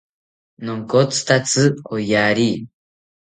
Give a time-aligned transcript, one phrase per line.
[0.65, 1.65] Nonkotzitatzi
[1.97, 2.49] oyari